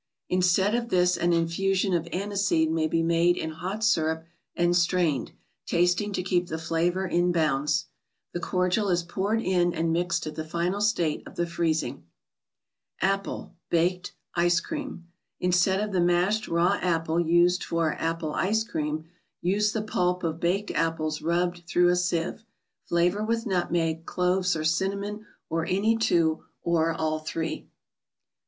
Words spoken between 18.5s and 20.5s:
Cream," use the pulp of